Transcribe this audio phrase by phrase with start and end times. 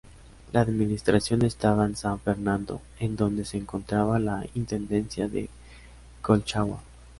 [0.51, 5.47] La administración estaba en San Fernando, en donde se encontraba la Intendencia de
[6.23, 6.81] Colchagua.